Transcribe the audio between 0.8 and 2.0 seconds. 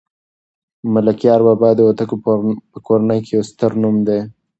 ملکیار بابا د